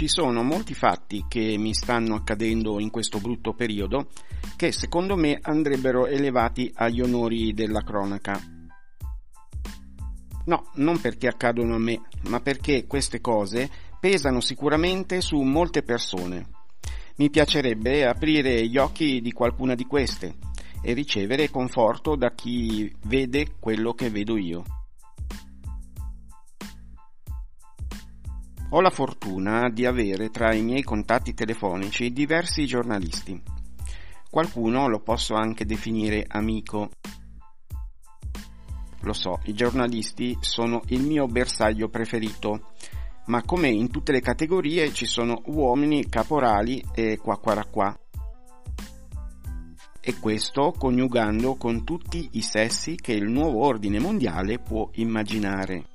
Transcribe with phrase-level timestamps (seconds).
[0.00, 4.08] Ci sono molti fatti che mi stanno accadendo in questo brutto periodo
[4.56, 8.40] che secondo me andrebbero elevati agli onori della cronaca.
[10.46, 13.68] No, non perché accadono a me, ma perché queste cose
[14.00, 16.46] pesano sicuramente su molte persone.
[17.16, 20.36] Mi piacerebbe aprire gli occhi di qualcuna di queste
[20.80, 24.79] e ricevere conforto da chi vede quello che vedo io.
[28.72, 33.42] Ho la fortuna di avere tra i miei contatti telefonici diversi giornalisti.
[34.30, 36.90] Qualcuno lo posso anche definire amico.
[39.00, 42.70] Lo so, i giornalisti sono il mio bersaglio preferito,
[43.26, 47.98] ma come in tutte le categorie ci sono uomini, caporali e qua qua qua.
[50.00, 55.86] E questo coniugando con tutti i sessi che il nuovo ordine mondiale può immaginare.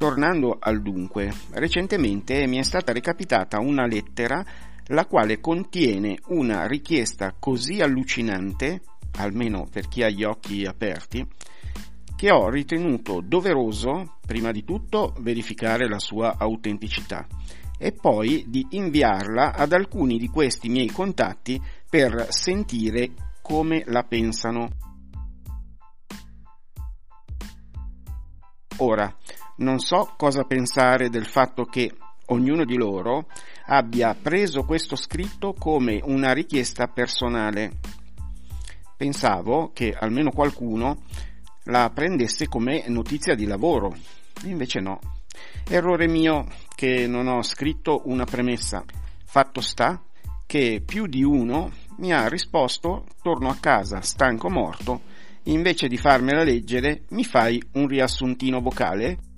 [0.00, 4.42] Tornando al dunque, recentemente mi è stata recapitata una lettera
[4.86, 8.80] la quale contiene una richiesta così allucinante,
[9.18, 11.22] almeno per chi ha gli occhi aperti,
[12.16, 17.26] che ho ritenuto doveroso, prima di tutto, verificare la sua autenticità
[17.78, 23.10] e poi di inviarla ad alcuni di questi miei contatti per sentire
[23.42, 24.70] come la pensano.
[28.78, 29.14] Ora,
[29.60, 31.92] non so cosa pensare del fatto che
[32.26, 33.26] ognuno di loro
[33.66, 37.72] abbia preso questo scritto come una richiesta personale.
[38.96, 41.02] Pensavo che almeno qualcuno
[41.64, 43.94] la prendesse come notizia di lavoro,
[44.44, 44.98] invece no.
[45.68, 48.84] Errore mio che non ho scritto una premessa.
[49.24, 50.02] Fatto sta
[50.46, 55.02] che più di uno mi ha risposto torno a casa stanco morto,
[55.44, 59.28] invece di farmela leggere mi fai un riassuntino vocale?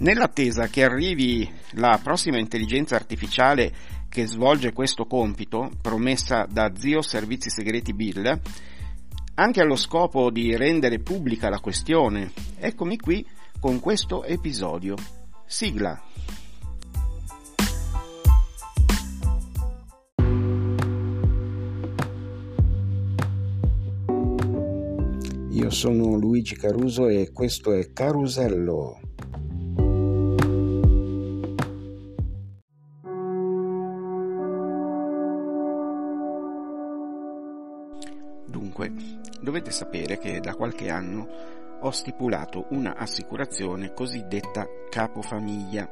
[0.00, 3.70] Nell'attesa che arrivi la prossima intelligenza artificiale
[4.08, 8.40] che svolge questo compito, promessa da zio Servizi Segreti Bill,
[9.34, 13.26] anche allo scopo di rendere pubblica la questione, eccomi qui
[13.60, 14.96] con questo episodio.
[15.44, 16.02] Sigla.
[25.50, 29.09] Io sono Luigi Caruso e questo è Carusello.
[38.80, 38.92] Dunque,
[39.40, 41.28] dovete sapere che da qualche anno
[41.80, 45.88] ho stipulato una assicurazione cosiddetta capofamiglia.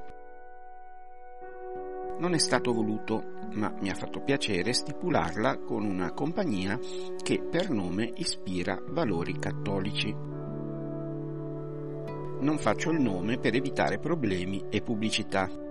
[2.18, 3.22] Non è stato voluto,
[3.52, 6.78] ma mi ha fatto piacere stipularla con una compagnia
[7.22, 10.10] che per nome ispira valori cattolici.
[12.40, 15.67] Non faccio il nome per evitare problemi e pubblicità.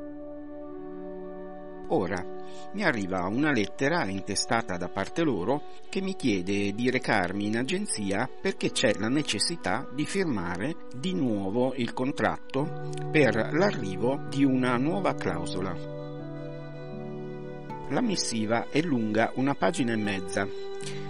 [1.90, 2.22] Ora,
[2.74, 8.30] mi arriva una lettera intestata da parte loro che mi chiede di recarmi in agenzia
[8.42, 15.14] perché c'è la necessità di firmare di nuovo il contratto per l'arrivo di una nuova
[15.16, 15.97] clausola.
[17.90, 20.46] La missiva è lunga una pagina e mezza.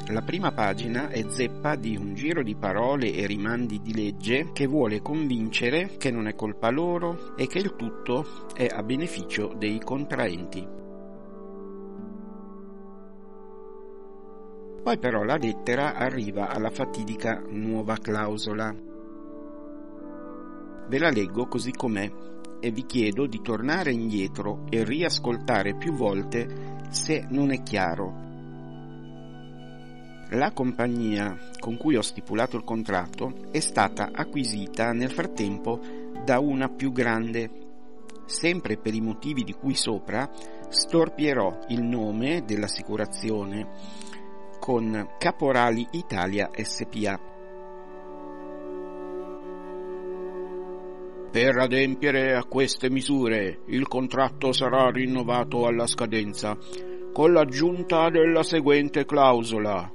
[0.09, 4.67] La prima pagina è zeppa di un giro di parole e rimandi di legge che
[4.67, 9.79] vuole convincere che non è colpa loro e che il tutto è a beneficio dei
[9.79, 10.67] contraenti.
[14.83, 18.73] Poi però la lettera arriva alla fatidica nuova clausola.
[20.87, 22.09] Ve la leggo così com'è
[22.59, 28.25] e vi chiedo di tornare indietro e riascoltare più volte se non è chiaro.
[30.31, 35.79] La compagnia con cui ho stipulato il contratto è stata acquisita nel frattempo
[36.25, 37.49] da una più grande.
[38.25, 40.29] Sempre per i motivi di cui sopra,
[40.67, 43.69] storpierò il nome dell'assicurazione
[44.59, 47.36] con Caporali Italia SPA.
[51.37, 56.57] Per adempiere a queste misure il contratto sarà rinnovato alla scadenza
[57.13, 59.87] con l'aggiunta della seguente clausola.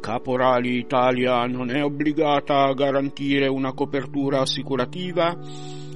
[0.00, 5.38] Caporali Italia non è obbligata a garantire una copertura assicurativa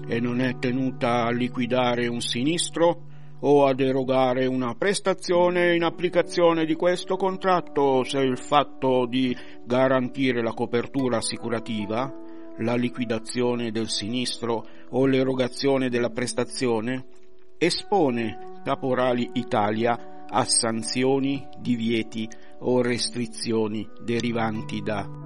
[0.06, 3.04] e non è tenuta a liquidare un sinistro
[3.40, 9.34] o a derogare una prestazione in applicazione di questo contratto se il fatto di
[9.64, 12.21] garantire la copertura assicurativa
[12.58, 17.06] la liquidazione del sinistro o l'erogazione della prestazione,
[17.58, 22.28] espone Caporali Italia a sanzioni, divieti
[22.60, 25.22] o restrizioni derivanti da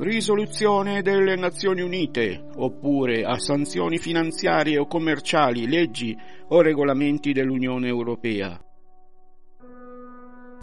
[0.00, 6.16] risoluzione delle Nazioni Unite, oppure a sanzioni finanziarie o commerciali, leggi
[6.48, 8.58] o regolamenti dell'Unione Europea.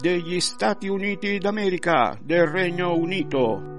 [0.00, 3.77] Degli Stati Uniti d'America, del Regno Unito,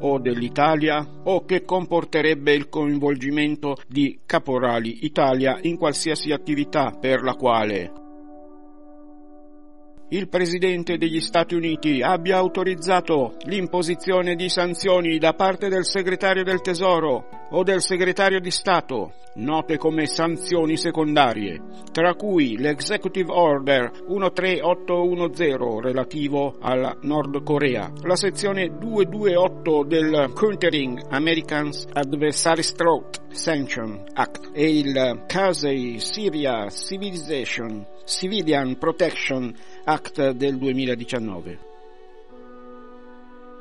[0.00, 7.34] o dell'Italia o che comporterebbe il coinvolgimento di Caporali Italia in qualsiasi attività per la
[7.34, 7.92] quale.
[10.10, 16.62] Il Presidente degli Stati Uniti abbia autorizzato l'imposizione di sanzioni da parte del Segretario del
[16.62, 21.60] Tesoro o del Segretario di Stato, note come sanzioni secondarie,
[21.92, 31.86] tra cui l'Executive Order 13810 relativo alla Nord Corea, la sezione 228 del Countering Americans
[31.92, 41.67] Adversaries Throat Sanction Act e il Casey Syria Civilization Civilian Protection Act del 2019.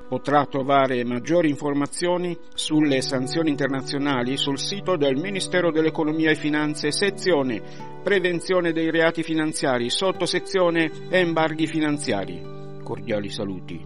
[0.07, 7.61] Potrà trovare maggiori informazioni sulle sanzioni internazionali sul sito del Ministero dell'Economia e Finanze, sezione
[8.03, 12.41] Prevenzione dei reati finanziari, sottosezione Embarghi finanziari.
[12.81, 13.85] Cordiali saluti.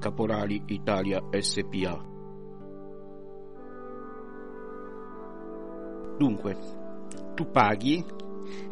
[0.00, 2.04] Caporali Italia SPA.
[6.18, 6.56] Dunque,
[7.36, 8.04] tu paghi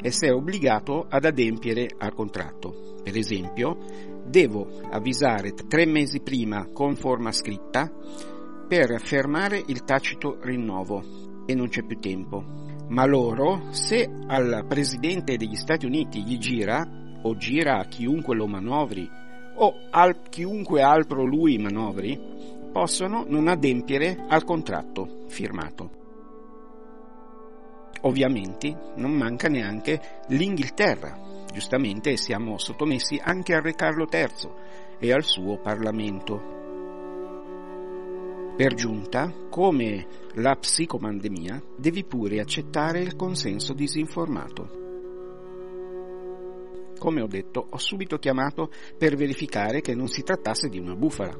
[0.02, 2.98] e sei obbligato ad adempiere al contratto.
[3.02, 3.78] Per esempio,
[4.30, 7.90] devo avvisare tre mesi prima con forma scritta
[8.68, 11.02] per fermare il tacito rinnovo
[11.44, 12.44] e non c'è più tempo.
[12.88, 16.86] Ma loro, se al Presidente degli Stati Uniti gli gira,
[17.22, 19.08] o gira a chiunque lo manovri,
[19.56, 22.18] o a chiunque altro lui manovri,
[22.72, 25.98] possono non adempiere al contratto firmato.
[28.02, 34.50] Ovviamente non manca neanche l'Inghilterra, Giustamente siamo sottomessi anche al Re Carlo III
[34.99, 36.58] e al suo Parlamento.
[38.56, 44.79] Per giunta, come la psicomandemia, devi pure accettare il consenso disinformato.
[46.99, 51.35] Come ho detto, ho subito chiamato per verificare che non si trattasse di una bufala.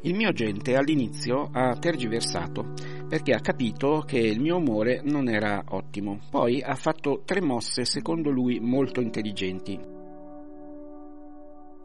[0.00, 2.72] Il mio agente all'inizio ha tergiversato
[3.12, 6.18] perché ha capito che il mio umore non era ottimo.
[6.30, 9.78] Poi ha fatto tre mosse secondo lui molto intelligenti.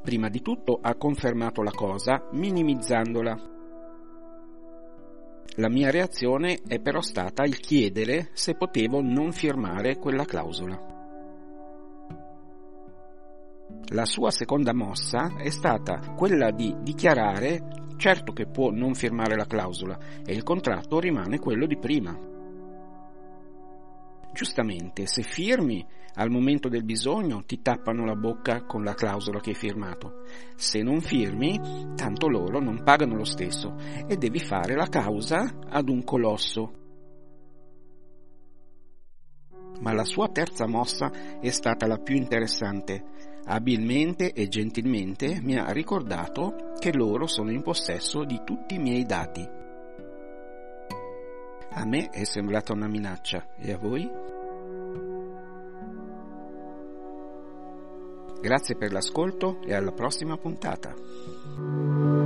[0.02, 3.38] Prima di tutto ha confermato la cosa minimizzandola.
[5.58, 10.82] La mia reazione è però stata il chiedere se potevo non firmare quella clausola.
[13.90, 19.46] La sua seconda mossa è stata quella di dichiarare Certo che può non firmare la
[19.46, 22.16] clausola e il contratto rimane quello di prima.
[24.32, 25.84] Giustamente, se firmi
[26.14, 30.24] al momento del bisogno ti tappano la bocca con la clausola che hai firmato.
[30.56, 31.60] Se non firmi,
[31.96, 33.76] tanto loro non pagano lo stesso
[34.08, 36.74] e devi fare la causa ad un colosso.
[39.80, 45.72] Ma la sua terza mossa è stata la più interessante Abilmente e gentilmente mi ha
[45.72, 49.48] ricordato che loro sono in possesso di tutti i miei dati.
[51.70, 54.10] A me è sembrata una minaccia, e a voi?
[58.42, 62.17] Grazie per l'ascolto e alla prossima puntata.